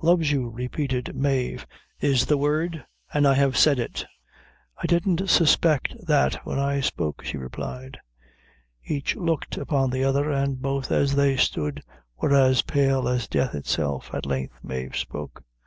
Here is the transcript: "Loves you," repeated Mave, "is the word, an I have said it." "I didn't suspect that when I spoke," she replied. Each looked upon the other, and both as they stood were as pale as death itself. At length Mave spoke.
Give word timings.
"Loves 0.00 0.32
you," 0.32 0.48
repeated 0.48 1.14
Mave, 1.14 1.66
"is 2.00 2.24
the 2.24 2.38
word, 2.38 2.86
an 3.12 3.26
I 3.26 3.34
have 3.34 3.54
said 3.54 3.78
it." 3.78 4.06
"I 4.78 4.86
didn't 4.86 5.28
suspect 5.28 5.94
that 6.06 6.36
when 6.46 6.58
I 6.58 6.80
spoke," 6.80 7.22
she 7.22 7.36
replied. 7.36 7.98
Each 8.82 9.14
looked 9.14 9.58
upon 9.58 9.90
the 9.90 10.02
other, 10.02 10.30
and 10.30 10.62
both 10.62 10.90
as 10.90 11.16
they 11.16 11.36
stood 11.36 11.82
were 12.18 12.32
as 12.32 12.62
pale 12.62 13.06
as 13.06 13.28
death 13.28 13.54
itself. 13.54 14.08
At 14.14 14.24
length 14.24 14.54
Mave 14.62 14.96
spoke. 14.96 15.44